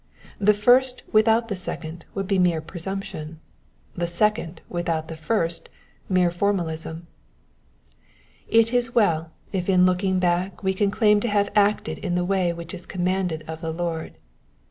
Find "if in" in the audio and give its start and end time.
9.53-9.85